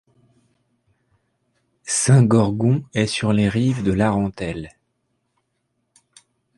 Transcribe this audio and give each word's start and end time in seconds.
Saint-Gorgon 1.85 2.83
est 2.95 3.05
sur 3.05 3.33
les 3.33 3.47
rives 3.47 3.83
de 3.83 3.91
l'Arentèle. 3.93 4.69